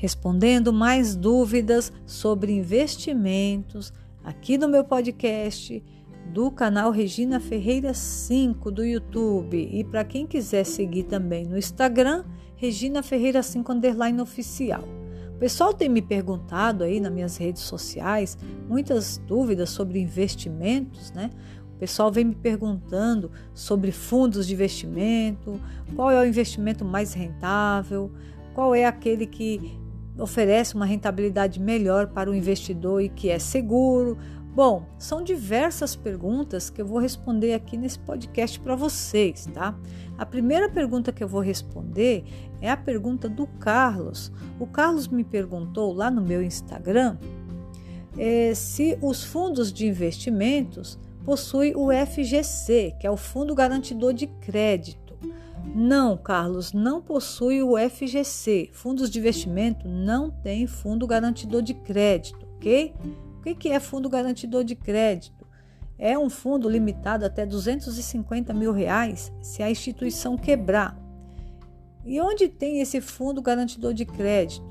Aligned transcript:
respondendo 0.00 0.72
mais 0.72 1.14
dúvidas 1.14 1.92
sobre 2.06 2.52
investimentos 2.52 3.92
aqui 4.24 4.56
no 4.56 4.66
meu 4.66 4.82
podcast 4.82 5.84
do 6.32 6.50
canal 6.50 6.90
Regina 6.90 7.38
Ferreira 7.38 7.92
5 7.92 8.70
do 8.70 8.82
YouTube 8.82 9.68
e 9.70 9.84
para 9.84 10.02
quem 10.02 10.26
quiser 10.26 10.64
seguir 10.64 11.02
também 11.02 11.44
no 11.44 11.58
Instagram, 11.58 12.24
Regina 12.56 13.02
Ferreira 13.02 13.42
5 13.42 13.70
underline 13.70 14.22
oficial. 14.22 14.84
O 15.34 15.38
pessoal 15.38 15.74
tem 15.74 15.90
me 15.90 16.00
perguntado 16.00 16.82
aí 16.82 16.98
nas 16.98 17.12
minhas 17.12 17.36
redes 17.36 17.60
sociais 17.60 18.38
muitas 18.66 19.18
dúvidas 19.18 19.68
sobre 19.68 20.00
investimentos, 20.00 21.12
né? 21.12 21.28
O 21.74 21.78
pessoal 21.78 22.10
vem 22.10 22.24
me 22.24 22.34
perguntando 22.34 23.30
sobre 23.52 23.92
fundos 23.92 24.46
de 24.46 24.54
investimento, 24.54 25.60
qual 25.94 26.10
é 26.10 26.18
o 26.18 26.24
investimento 26.24 26.86
mais 26.86 27.12
rentável, 27.12 28.10
qual 28.54 28.74
é 28.74 28.86
aquele 28.86 29.26
que 29.26 29.78
oferece 30.20 30.74
uma 30.74 30.86
rentabilidade 30.86 31.60
melhor 31.60 32.08
para 32.08 32.30
o 32.30 32.34
investidor 32.34 33.02
e 33.02 33.08
que 33.08 33.30
é 33.30 33.38
seguro. 33.38 34.18
Bom, 34.54 34.84
são 34.98 35.22
diversas 35.22 35.94
perguntas 35.94 36.70
que 36.70 36.82
eu 36.82 36.86
vou 36.86 36.98
responder 36.98 37.54
aqui 37.54 37.76
nesse 37.76 37.98
podcast 37.98 38.58
para 38.58 38.74
vocês, 38.74 39.46
tá? 39.54 39.78
A 40.18 40.26
primeira 40.26 40.68
pergunta 40.68 41.12
que 41.12 41.22
eu 41.22 41.28
vou 41.28 41.40
responder 41.40 42.24
é 42.60 42.70
a 42.70 42.76
pergunta 42.76 43.28
do 43.28 43.46
Carlos. 43.46 44.32
O 44.58 44.66
Carlos 44.66 45.08
me 45.08 45.24
perguntou 45.24 45.92
lá 45.92 46.10
no 46.10 46.20
meu 46.20 46.42
Instagram 46.42 47.16
é, 48.18 48.52
se 48.54 48.98
os 49.00 49.22
fundos 49.24 49.72
de 49.72 49.86
investimentos 49.86 50.98
possuem 51.24 51.74
o 51.76 51.88
FGC, 51.90 52.96
que 52.98 53.06
é 53.06 53.10
o 53.10 53.16
Fundo 53.16 53.54
Garantidor 53.54 54.12
de 54.12 54.26
Crédito. 54.26 55.09
Não, 55.74 56.16
Carlos, 56.16 56.72
não 56.72 57.00
possui 57.00 57.62
o 57.62 57.76
FGC. 57.76 58.70
Fundos 58.72 59.10
de 59.10 59.18
investimento 59.18 59.86
não 59.86 60.30
têm 60.30 60.66
fundo 60.66 61.06
garantidor 61.06 61.62
de 61.62 61.74
crédito, 61.74 62.46
ok? 62.56 62.94
O 63.38 63.54
que 63.54 63.68
é 63.68 63.80
fundo 63.80 64.08
garantidor 64.08 64.64
de 64.64 64.74
crédito? 64.74 65.46
É 65.98 66.18
um 66.18 66.30
fundo 66.30 66.68
limitado 66.68 67.24
até 67.24 67.44
250 67.44 68.54
mil 68.54 68.72
reais 68.72 69.32
se 69.40 69.62
a 69.62 69.70
instituição 69.70 70.36
quebrar. 70.36 70.98
E 72.04 72.20
onde 72.20 72.48
tem 72.48 72.80
esse 72.80 73.00
fundo 73.00 73.42
garantidor 73.42 73.92
de 73.92 74.06
crédito? 74.06 74.69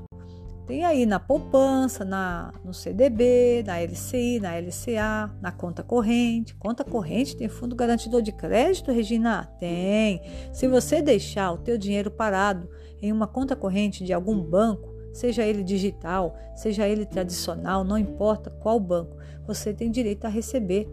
Tem 0.70 0.84
aí 0.84 1.04
na 1.04 1.18
poupança, 1.18 2.04
na, 2.04 2.54
no 2.64 2.72
CDB, 2.72 3.64
na 3.66 3.80
LCI, 3.80 4.38
na 4.38 4.54
LCA, 4.54 5.28
na 5.42 5.50
conta 5.50 5.82
corrente. 5.82 6.54
Conta 6.54 6.84
corrente 6.84 7.36
tem 7.36 7.48
fundo 7.48 7.74
garantidor 7.74 8.22
de 8.22 8.30
crédito, 8.30 8.92
Regina? 8.92 9.52
Tem. 9.58 10.22
Se 10.52 10.68
você 10.68 11.02
deixar 11.02 11.50
o 11.50 11.58
teu 11.58 11.76
dinheiro 11.76 12.08
parado 12.08 12.68
em 13.02 13.10
uma 13.10 13.26
conta 13.26 13.56
corrente 13.56 14.04
de 14.04 14.12
algum 14.12 14.40
banco, 14.40 14.94
seja 15.12 15.44
ele 15.44 15.64
digital, 15.64 16.36
seja 16.54 16.86
ele 16.86 17.04
tradicional, 17.04 17.82
não 17.82 17.98
importa 17.98 18.48
qual 18.48 18.78
banco, 18.78 19.16
você 19.48 19.74
tem 19.74 19.90
direito 19.90 20.24
a 20.24 20.28
receber 20.28 20.88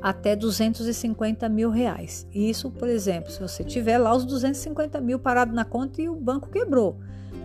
até 0.00 0.34
250 0.34 1.46
mil 1.50 1.68
reais. 1.68 2.26
Isso, 2.34 2.70
por 2.70 2.88
exemplo, 2.88 3.30
se 3.30 3.38
você 3.38 3.62
tiver 3.62 3.98
lá 3.98 4.16
os 4.16 4.24
250 4.24 4.98
mil 5.02 5.18
parado 5.18 5.52
na 5.52 5.66
conta 5.66 6.00
e 6.00 6.08
o 6.08 6.16
banco 6.16 6.48
quebrou. 6.48 6.98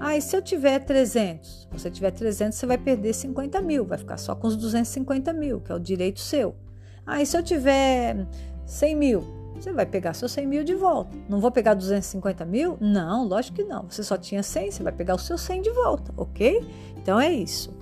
Ah, 0.05 0.17
e 0.17 0.21
se 0.21 0.35
eu 0.35 0.41
tiver 0.41 0.79
300? 0.79 1.61
Se 1.61 1.67
você 1.71 1.89
tiver 1.89 2.11
300, 2.11 2.59
você 2.59 2.65
vai 2.65 2.77
perder 2.77 3.13
50 3.13 3.61
mil, 3.61 3.85
vai 3.85 3.97
ficar 3.97 4.17
só 4.17 4.35
com 4.35 4.47
os 4.47 4.57
250 4.57 5.31
mil, 5.31 5.61
que 5.61 5.71
é 5.71 5.75
o 5.75 5.79
direito 5.79 6.19
seu. 6.19 6.57
Ah, 7.05 7.21
e 7.21 7.25
se 7.25 7.37
eu 7.37 7.41
tiver 7.41 8.27
100 8.65 8.95
mil? 8.97 9.23
Você 9.55 9.71
vai 9.71 9.85
pegar 9.85 10.13
seus 10.13 10.33
100 10.33 10.45
mil 10.45 10.63
de 10.65 10.75
volta. 10.75 11.17
Não 11.29 11.39
vou 11.39 11.49
pegar 11.51 11.73
250 11.73 12.43
mil? 12.43 12.77
Não, 12.81 13.25
lógico 13.25 13.55
que 13.55 13.63
não. 13.63 13.83
Você 13.89 14.03
só 14.03 14.17
tinha 14.17 14.43
100, 14.43 14.71
você 14.71 14.83
vai 14.83 14.91
pegar 14.91 15.15
o 15.15 15.17
seu 15.17 15.37
100 15.37 15.61
de 15.61 15.69
volta, 15.69 16.13
ok? 16.17 16.67
Então 16.97 17.17
é 17.17 17.31
isso. 17.31 17.73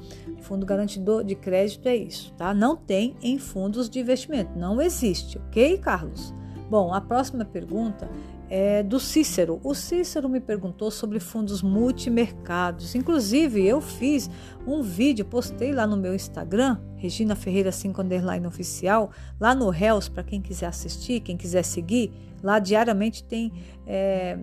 Fundo 0.42 0.64
garantidor 0.64 1.24
de 1.24 1.34
crédito 1.34 1.88
é 1.88 1.96
isso, 1.96 2.32
tá? 2.34 2.54
Não 2.54 2.76
tem 2.76 3.18
em 3.24 3.40
fundos 3.40 3.90
de 3.90 4.00
investimento, 4.00 4.56
não 4.56 4.80
existe, 4.80 5.40
ok, 5.40 5.80
Carlos? 5.80 6.32
Bom, 6.70 6.94
a 6.94 7.02
próxima 7.02 7.44
pergunta 7.44 8.08
é, 8.52 8.84
do 8.84 9.00
Cícero. 9.00 9.62
O 9.64 9.74
Cícero 9.74 10.28
me 10.28 10.42
perguntou 10.42 10.92
sobre 10.92 11.22
fundos 11.22 11.64
multimercados. 11.64 12.94
Inclusive, 12.96 13.66
eu 13.66 13.80
fiz 13.80 14.30
um 14.68 14.82
vídeo, 14.82 15.24
postei 15.24 15.72
lá 15.72 15.88
no 15.88 15.96
meu 15.96 16.14
Instagram, 16.14 16.78
Regina 16.98 17.34
Ferreira 17.34 17.72
5 17.72 18.02
underline 18.02 18.46
oficial, 18.46 19.10
lá 19.40 19.56
no 19.56 19.74
Hells, 19.74 20.12
para 20.12 20.22
quem 20.22 20.42
quiser 20.42 20.66
assistir, 20.66 21.22
quem 21.22 21.38
quiser 21.38 21.64
seguir. 21.64 22.12
Lá 22.44 22.60
diariamente 22.60 23.24
tem 23.24 23.54
é, 23.88 24.38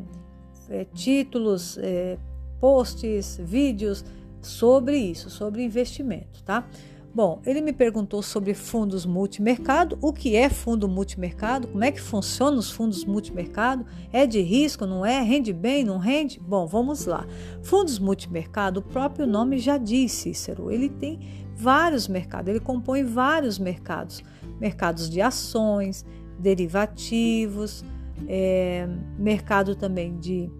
é, 0.71 0.87
títulos, 0.87 1.77
é, 1.77 2.17
posts, 2.59 3.39
vídeos 3.45 4.03
sobre 4.41 4.97
isso, 4.97 5.29
sobre 5.29 5.63
investimento, 5.63 6.43
tá? 6.45 6.67
Bom, 7.15 7.41
ele 7.45 7.61
me 7.61 7.73
perguntou 7.73 8.23
sobre 8.23 8.55
fundos 8.55 9.07
multimercado, 9.07 9.99
o 10.01 10.13
que 10.13 10.37
é 10.37 10.49
fundo 10.49 10.87
multimercado, 10.87 11.67
como 11.69 11.83
é 11.83 11.91
que 11.91 12.01
funciona 12.01 12.57
os 12.57 12.71
fundos 12.71 13.05
multimercado, 13.05 13.85
é 14.13 14.27
de 14.27 14.41
risco, 14.41 14.87
não 14.87 15.05
é, 15.05 15.21
rende 15.23 15.53
bem, 15.53 15.85
não 15.85 15.99
rende? 15.99 16.39
Bom, 16.39 16.67
vamos 16.67 17.07
lá. 17.07 17.27
Fundos 17.63 17.99
multimercado, 17.99 18.81
o 18.81 18.83
próprio 18.83 19.27
nome 19.27 19.59
já 19.59 19.79
diz, 19.79 20.13
Cícero, 20.13 20.71
ele 20.71 20.89
tem 20.89 21.19
vários 21.57 22.07
mercados, 22.07 22.51
ele 22.51 22.61
compõe 22.61 23.03
vários 23.03 23.59
mercados, 23.59 24.23
mercados 24.61 25.11
de 25.11 25.21
ações, 25.21 26.05
derivativos, 26.39 27.85
é, 28.29 28.89
mercado 29.19 29.75
também 29.75 30.17
de 30.19 30.51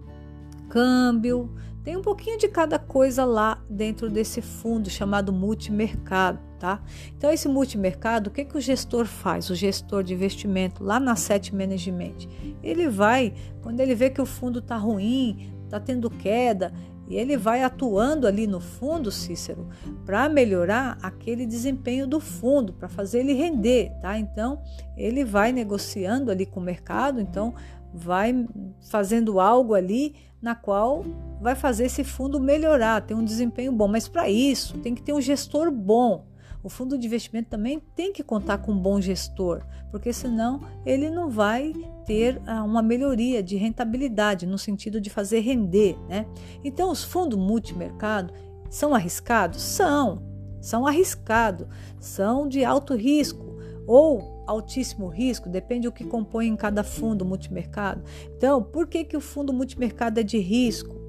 câmbio, 0.67 1.49
tem 1.83 1.95
um 1.95 2.01
pouquinho 2.01 2.37
de 2.37 2.47
cada 2.47 2.77
coisa 2.77 3.25
lá 3.25 3.63
dentro 3.69 4.09
desse 4.09 4.41
fundo 4.41 4.89
chamado 4.89 5.31
multimercado, 5.31 6.39
tá? 6.59 6.81
Então, 7.17 7.31
esse 7.31 7.47
multimercado, 7.47 8.29
o 8.29 8.33
que, 8.33 8.43
que 8.43 8.57
o 8.57 8.61
gestor 8.61 9.05
faz? 9.05 9.49
O 9.49 9.55
gestor 9.55 10.03
de 10.03 10.13
investimento 10.13 10.83
lá 10.83 10.99
na 10.99 11.15
Set 11.15 11.55
Management, 11.55 12.27
ele 12.61 12.89
vai, 12.89 13.33
quando 13.61 13.79
ele 13.79 13.95
vê 13.95 14.09
que 14.09 14.21
o 14.21 14.25
fundo 14.25 14.59
está 14.59 14.75
ruim, 14.75 15.53
está 15.65 15.79
tendo 15.79 16.09
queda, 16.09 16.73
e 17.09 17.15
ele 17.15 17.35
vai 17.35 17.63
atuando 17.63 18.27
ali 18.27 18.45
no 18.45 18.59
fundo, 18.59 19.11
Cícero, 19.11 19.67
para 20.05 20.29
melhorar 20.29 20.95
aquele 21.01 21.43
desempenho 21.43 22.05
do 22.05 22.19
fundo, 22.19 22.71
para 22.71 22.87
fazer 22.87 23.21
ele 23.21 23.33
render, 23.33 23.91
tá? 23.99 24.19
Então, 24.19 24.61
ele 24.95 25.25
vai 25.25 25.51
negociando 25.51 26.29
ali 26.29 26.45
com 26.45 26.59
o 26.59 26.63
mercado, 26.63 27.19
então 27.19 27.55
vai 27.93 28.47
fazendo 28.89 29.39
algo 29.39 29.73
ali 29.73 30.15
na 30.41 30.55
qual 30.55 31.03
vai 31.41 31.55
fazer 31.55 31.85
esse 31.85 32.03
fundo 32.03 32.39
melhorar, 32.39 33.01
ter 33.01 33.13
um 33.13 33.23
desempenho 33.23 33.71
bom. 33.71 33.87
Mas 33.87 34.07
para 34.07 34.29
isso 34.29 34.77
tem 34.79 34.95
que 34.95 35.01
ter 35.01 35.13
um 35.13 35.21
gestor 35.21 35.71
bom. 35.71 36.27
O 36.61 36.69
fundo 36.69 36.97
de 36.97 37.07
investimento 37.07 37.49
também 37.49 37.81
tem 37.95 38.11
que 38.11 38.21
contar 38.21 38.57
com 38.57 38.73
um 38.73 38.77
bom 38.77 38.99
gestor, 38.99 39.63
porque 39.91 40.11
senão 40.11 40.59
ele 40.85 41.09
não 41.09 41.29
vai 41.29 41.73
ter 42.05 42.41
ah, 42.45 42.63
uma 42.63 42.81
melhoria 42.81 43.41
de 43.41 43.55
rentabilidade 43.55 44.45
no 44.45 44.57
sentido 44.57 44.99
de 44.99 45.09
fazer 45.09 45.39
render, 45.39 45.97
né? 46.09 46.25
Então 46.61 46.91
os 46.91 47.01
fundos 47.01 47.39
multimercado 47.39 48.33
são 48.69 48.93
arriscados? 48.93 49.61
São, 49.61 50.21
são 50.59 50.85
arriscados, 50.85 51.65
são 51.97 52.45
de 52.45 52.65
alto 52.65 52.93
risco 52.93 53.57
ou 53.87 54.38
altíssimo 54.49 55.07
risco, 55.07 55.47
depende 55.47 55.87
do 55.87 55.91
que 55.91 56.03
compõe 56.03 56.47
em 56.47 56.55
cada 56.55 56.83
fundo 56.83 57.23
multimercado. 57.23 58.03
Então, 58.35 58.63
por 58.63 58.87
que, 58.87 59.03
que 59.03 59.15
o 59.15 59.21
fundo 59.21 59.53
multimercado 59.53 60.19
é 60.19 60.23
de 60.23 60.37
risco? 60.37 60.99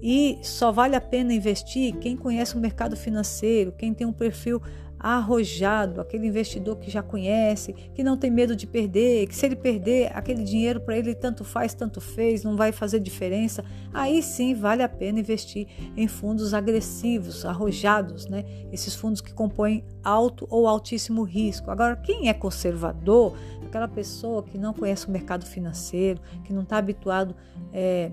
E 0.00 0.38
só 0.42 0.70
vale 0.70 0.94
a 0.94 1.00
pena 1.00 1.32
investir 1.32 1.96
quem 1.96 2.16
conhece 2.16 2.56
o 2.56 2.60
mercado 2.60 2.94
financeiro, 2.94 3.72
quem 3.72 3.94
tem 3.94 4.06
um 4.06 4.12
perfil 4.12 4.60
arrojado, 5.04 6.00
aquele 6.00 6.26
investidor 6.26 6.76
que 6.76 6.90
já 6.90 7.02
conhece, 7.02 7.74
que 7.94 8.02
não 8.02 8.16
tem 8.16 8.30
medo 8.30 8.56
de 8.56 8.66
perder, 8.66 9.26
que 9.26 9.36
se 9.36 9.44
ele 9.44 9.54
perder 9.54 10.10
aquele 10.16 10.42
dinheiro 10.42 10.80
para 10.80 10.96
ele 10.96 11.14
tanto 11.14 11.44
faz, 11.44 11.74
tanto 11.74 12.00
fez, 12.00 12.42
não 12.42 12.56
vai 12.56 12.72
fazer 12.72 13.00
diferença, 13.00 13.62
aí 13.92 14.22
sim 14.22 14.54
vale 14.54 14.82
a 14.82 14.88
pena 14.88 15.20
investir 15.20 15.68
em 15.94 16.08
fundos 16.08 16.54
agressivos, 16.54 17.44
arrojados, 17.44 18.26
né? 18.28 18.46
Esses 18.72 18.94
fundos 18.94 19.20
que 19.20 19.34
compõem 19.34 19.84
alto 20.02 20.46
ou 20.48 20.66
altíssimo 20.66 21.22
risco. 21.22 21.70
Agora, 21.70 21.96
quem 21.96 22.30
é 22.30 22.32
conservador, 22.32 23.36
aquela 23.66 23.86
pessoa 23.86 24.42
que 24.42 24.56
não 24.56 24.72
conhece 24.72 25.06
o 25.06 25.10
mercado 25.10 25.44
financeiro, 25.44 26.18
que 26.44 26.52
não 26.52 26.62
está 26.62 26.78
habituado 26.78 27.36
é, 27.74 28.10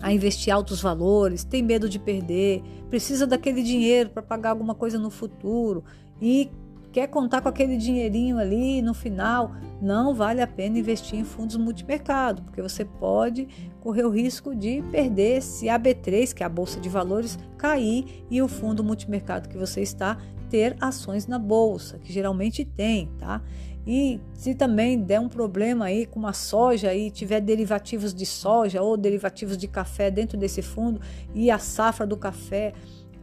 a 0.00 0.12
investir 0.12 0.52
altos 0.54 0.80
valores, 0.80 1.42
tem 1.42 1.64
medo 1.64 1.88
de 1.88 1.98
perder, 1.98 2.62
precisa 2.88 3.26
daquele 3.26 3.64
dinheiro 3.64 4.10
para 4.10 4.22
pagar 4.22 4.50
alguma 4.50 4.74
coisa 4.74 5.00
no 5.00 5.10
futuro 5.10 5.82
e 6.22 6.48
quer 6.92 7.08
contar 7.08 7.40
com 7.40 7.48
aquele 7.48 7.76
dinheirinho 7.76 8.38
ali 8.38 8.80
no 8.80 8.94
final, 8.94 9.50
não 9.80 10.14
vale 10.14 10.40
a 10.40 10.46
pena 10.46 10.78
investir 10.78 11.18
em 11.18 11.24
fundos 11.24 11.56
multimercado, 11.56 12.42
porque 12.42 12.62
você 12.62 12.84
pode 12.84 13.48
correr 13.80 14.04
o 14.04 14.10
risco 14.10 14.54
de 14.54 14.82
perder 14.92 15.42
se 15.42 15.68
a 15.68 15.76
B3, 15.76 16.32
que 16.32 16.44
é 16.44 16.46
a 16.46 16.48
bolsa 16.48 16.78
de 16.78 16.88
valores, 16.88 17.36
cair 17.58 18.24
e 18.30 18.40
o 18.40 18.46
fundo 18.46 18.84
multimercado 18.84 19.48
que 19.48 19.58
você 19.58 19.80
está 19.80 20.16
ter 20.48 20.76
ações 20.80 21.26
na 21.26 21.38
bolsa, 21.38 21.98
que 21.98 22.12
geralmente 22.12 22.64
tem, 22.64 23.08
tá? 23.18 23.42
E 23.84 24.20
se 24.34 24.54
também 24.54 25.00
der 25.00 25.18
um 25.18 25.28
problema 25.28 25.86
aí 25.86 26.06
com 26.06 26.24
a 26.26 26.32
soja 26.32 26.94
e 26.94 27.10
tiver 27.10 27.40
derivativos 27.40 28.14
de 28.14 28.24
soja 28.24 28.80
ou 28.80 28.96
derivativos 28.96 29.56
de 29.56 29.66
café 29.66 30.08
dentro 30.08 30.38
desse 30.38 30.62
fundo 30.62 31.00
e 31.34 31.50
a 31.50 31.58
safra 31.58 32.06
do 32.06 32.16
café 32.16 32.74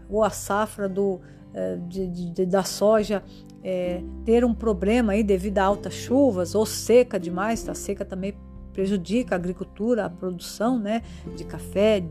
ou 0.09 0.23
a 0.23 0.29
safra 0.29 0.89
do, 0.89 1.21
eh, 1.53 1.77
de, 1.87 2.07
de, 2.07 2.45
da 2.45 2.63
soja 2.63 3.23
é, 3.63 4.01
ter 4.25 4.45
um 4.45 4.53
problema 4.53 5.13
aí 5.13 5.23
devido 5.23 5.57
a 5.57 5.63
altas 5.63 5.93
chuvas 5.93 6.55
ou 6.55 6.65
seca 6.65 7.19
demais, 7.19 7.63
tá? 7.63 7.73
Seca 7.73 8.05
também 8.05 8.35
prejudica 8.73 9.35
a 9.35 9.37
agricultura, 9.37 10.05
a 10.05 10.09
produção, 10.09 10.79
né, 10.79 11.01
de 11.35 11.43
café, 11.43 12.03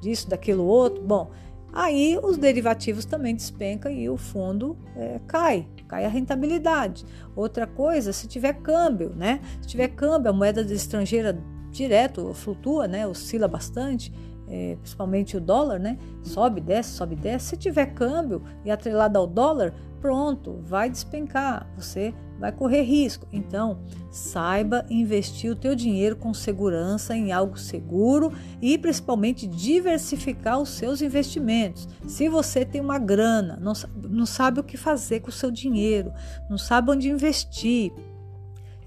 disso, 0.00 0.28
daquilo 0.28 0.64
outro. 0.64 1.02
Bom, 1.02 1.30
aí 1.72 2.18
os 2.22 2.36
derivativos 2.36 3.04
também 3.04 3.34
despencam 3.34 3.90
e 3.90 4.10
o 4.10 4.16
fundo 4.16 4.76
é, 4.96 5.20
cai, 5.26 5.66
cai 5.88 6.04
a 6.04 6.08
rentabilidade. 6.08 7.06
Outra 7.34 7.66
coisa, 7.66 8.12
se 8.12 8.28
tiver 8.28 8.54
câmbio, 8.54 9.14
né? 9.14 9.40
Se 9.62 9.68
tiver 9.68 9.88
câmbio, 9.88 10.30
a 10.30 10.34
moeda 10.34 10.60
estrangeira 10.60 11.38
direto 11.70 12.34
flutua, 12.34 12.86
né? 12.86 13.06
Oscila 13.06 13.48
bastante, 13.48 14.12
é, 14.48 14.76
principalmente 14.76 15.36
o 15.36 15.40
dólar, 15.40 15.78
né? 15.78 15.98
Sobe, 16.22 16.60
desce, 16.60 16.90
sobe, 16.90 17.16
desce. 17.16 17.46
Se 17.50 17.56
tiver 17.56 17.86
câmbio 17.86 18.42
e 18.64 18.70
atrelado 18.70 19.18
ao 19.18 19.26
dólar, 19.26 19.74
pronto, 20.00 20.60
vai 20.62 20.90
despencar. 20.90 21.66
Você 21.76 22.12
vai 22.38 22.50
correr 22.50 22.82
risco. 22.82 23.26
Então, 23.32 23.78
saiba 24.10 24.84
investir 24.90 25.50
o 25.50 25.56
teu 25.56 25.76
dinheiro 25.76 26.16
com 26.16 26.34
segurança 26.34 27.14
em 27.14 27.30
algo 27.30 27.56
seguro 27.56 28.32
e 28.60 28.76
principalmente 28.76 29.46
diversificar 29.46 30.60
os 30.60 30.70
seus 30.70 31.00
investimentos. 31.00 31.88
Se 32.04 32.28
você 32.28 32.64
tem 32.64 32.80
uma 32.80 32.98
grana, 32.98 33.56
não, 33.60 33.72
não 34.10 34.26
sabe 34.26 34.58
o 34.58 34.64
que 34.64 34.76
fazer 34.76 35.20
com 35.20 35.28
o 35.28 35.32
seu 35.32 35.52
dinheiro, 35.52 36.12
não 36.50 36.58
sabe 36.58 36.90
onde 36.90 37.08
investir, 37.08 37.92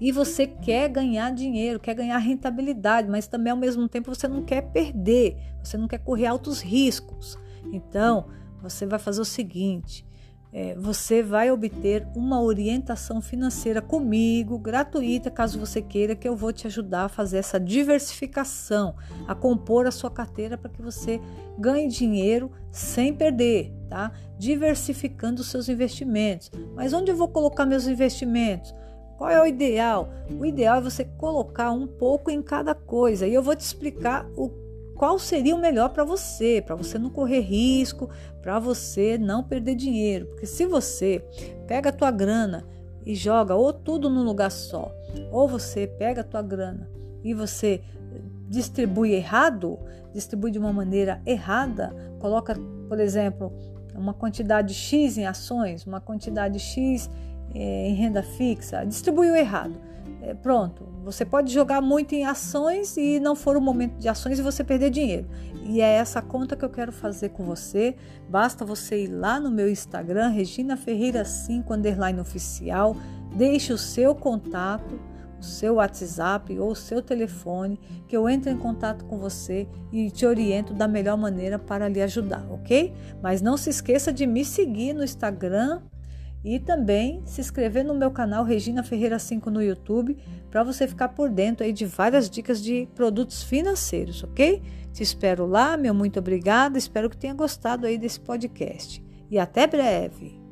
e 0.00 0.12
você 0.12 0.46
quer 0.46 0.88
ganhar 0.88 1.32
dinheiro, 1.32 1.80
quer 1.80 1.94
ganhar 1.94 2.18
rentabilidade, 2.18 3.08
mas 3.08 3.26
também 3.26 3.50
ao 3.50 3.56
mesmo 3.56 3.88
tempo 3.88 4.14
você 4.14 4.28
não 4.28 4.42
quer 4.42 4.62
perder, 4.62 5.36
você 5.62 5.76
não 5.76 5.88
quer 5.88 5.98
correr 5.98 6.26
altos 6.26 6.60
riscos. 6.60 7.38
Então, 7.72 8.26
você 8.62 8.86
vai 8.86 8.98
fazer 8.98 9.20
o 9.20 9.24
seguinte: 9.24 10.06
é, 10.52 10.74
você 10.74 11.22
vai 11.22 11.50
obter 11.50 12.06
uma 12.14 12.40
orientação 12.40 13.20
financeira 13.20 13.82
comigo, 13.82 14.58
gratuita, 14.58 15.30
caso 15.30 15.58
você 15.58 15.82
queira, 15.82 16.16
que 16.16 16.28
eu 16.28 16.36
vou 16.36 16.52
te 16.52 16.66
ajudar 16.66 17.04
a 17.04 17.08
fazer 17.08 17.38
essa 17.38 17.58
diversificação, 17.58 18.94
a 19.26 19.34
compor 19.34 19.86
a 19.86 19.90
sua 19.90 20.10
carteira 20.10 20.56
para 20.56 20.70
que 20.70 20.80
você 20.80 21.20
ganhe 21.58 21.88
dinheiro 21.88 22.50
sem 22.70 23.12
perder, 23.12 23.72
tá? 23.88 24.12
Diversificando 24.38 25.40
os 25.40 25.48
seus 25.48 25.68
investimentos. 25.68 26.50
Mas 26.74 26.92
onde 26.92 27.10
eu 27.10 27.16
vou 27.16 27.28
colocar 27.28 27.66
meus 27.66 27.86
investimentos? 27.86 28.74
Qual 29.16 29.30
é 29.30 29.40
o 29.40 29.46
ideal? 29.46 30.10
O 30.38 30.44
ideal 30.44 30.78
é 30.78 30.80
você 30.80 31.04
colocar 31.04 31.70
um 31.70 31.86
pouco 31.86 32.30
em 32.30 32.42
cada 32.42 32.74
coisa 32.74 33.26
e 33.26 33.32
eu 33.32 33.42
vou 33.42 33.56
te 33.56 33.60
explicar 33.60 34.26
o 34.36 34.50
qual 34.94 35.18
seria 35.18 35.54
o 35.54 35.60
melhor 35.60 35.90
para 35.90 36.04
você, 36.04 36.62
para 36.64 36.74
você 36.74 36.98
não 36.98 37.10
correr 37.10 37.40
risco, 37.40 38.08
para 38.42 38.58
você 38.58 39.18
não 39.18 39.42
perder 39.42 39.74
dinheiro. 39.74 40.26
Porque 40.26 40.46
se 40.46 40.66
você 40.66 41.24
pega 41.66 41.90
a 41.90 41.92
tua 41.92 42.10
grana 42.10 42.66
e 43.04 43.14
joga 43.14 43.54
ou 43.54 43.72
tudo 43.72 44.10
num 44.10 44.22
lugar 44.22 44.50
só, 44.50 44.90
ou 45.30 45.46
você 45.46 45.86
pega 45.86 46.22
a 46.22 46.24
tua 46.24 46.42
grana 46.42 46.88
e 47.22 47.34
você 47.34 47.82
distribui 48.48 49.12
errado, 49.12 49.78
distribui 50.12 50.50
de 50.50 50.58
uma 50.58 50.72
maneira 50.72 51.20
errada, 51.26 51.94
coloca, 52.18 52.56
por 52.88 52.98
exemplo, 52.98 53.52
uma 53.94 54.14
quantidade 54.14 54.74
X 54.74 55.18
em 55.18 55.26
ações, 55.26 55.86
uma 55.86 56.00
quantidade 56.00 56.58
X 56.58 57.10
em 57.62 57.94
renda 57.94 58.22
fixa, 58.22 58.84
distribuiu 58.84 59.34
errado 59.34 59.86
é, 60.26 60.34
pronto, 60.34 60.84
você 61.04 61.24
pode 61.24 61.52
jogar 61.52 61.80
muito 61.80 62.12
em 62.12 62.24
ações 62.24 62.96
e 62.96 63.20
não 63.20 63.36
for 63.36 63.56
o 63.56 63.60
momento 63.60 63.96
de 63.96 64.08
ações 64.08 64.40
e 64.40 64.42
você 64.42 64.64
perder 64.64 64.90
dinheiro. 64.90 65.28
E 65.62 65.80
é 65.80 65.92
essa 65.92 66.20
conta 66.20 66.56
que 66.56 66.64
eu 66.64 66.68
quero 66.68 66.90
fazer 66.90 67.28
com 67.28 67.44
você. 67.44 67.94
Basta 68.28 68.64
você 68.64 69.04
ir 69.04 69.06
lá 69.06 69.38
no 69.38 69.48
meu 69.48 69.70
Instagram, 69.70 70.30
Regina 70.30 70.76
Ferreira 70.76 71.24
5 71.24 71.72
underline 71.72 72.18
oficial, 72.18 72.96
deixe 73.36 73.72
o 73.72 73.78
seu 73.78 74.16
contato, 74.16 74.98
o 75.38 75.44
seu 75.44 75.74
WhatsApp 75.74 76.58
ou 76.58 76.72
o 76.72 76.76
seu 76.76 77.00
telefone, 77.00 77.78
que 78.08 78.16
eu 78.16 78.28
entro 78.28 78.50
em 78.50 78.58
contato 78.58 79.04
com 79.04 79.18
você 79.18 79.68
e 79.92 80.10
te 80.10 80.26
oriento 80.26 80.74
da 80.74 80.88
melhor 80.88 81.16
maneira 81.16 81.56
para 81.56 81.88
lhe 81.88 82.02
ajudar, 82.02 82.44
ok? 82.50 82.92
Mas 83.22 83.40
não 83.40 83.56
se 83.56 83.70
esqueça 83.70 84.12
de 84.12 84.26
me 84.26 84.44
seguir 84.44 84.92
no 84.92 85.04
Instagram 85.04 85.82
e 86.46 86.60
também 86.60 87.20
se 87.26 87.40
inscrever 87.40 87.84
no 87.84 87.92
meu 87.92 88.08
canal 88.08 88.44
Regina 88.44 88.84
Ferreira 88.84 89.18
5 89.18 89.50
no 89.50 89.60
YouTube 89.60 90.16
para 90.48 90.62
você 90.62 90.86
ficar 90.86 91.08
por 91.08 91.28
dentro 91.28 91.66
aí 91.66 91.72
de 91.72 91.84
várias 91.84 92.30
dicas 92.30 92.62
de 92.62 92.88
produtos 92.94 93.42
financeiros, 93.42 94.22
ok? 94.22 94.62
Te 94.92 95.02
espero 95.02 95.44
lá, 95.44 95.76
meu 95.76 95.92
muito 95.92 96.20
obrigada, 96.20 96.78
espero 96.78 97.10
que 97.10 97.16
tenha 97.16 97.34
gostado 97.34 97.84
aí 97.84 97.98
desse 97.98 98.20
podcast. 98.20 99.04
E 99.28 99.40
até 99.40 99.66
breve! 99.66 100.45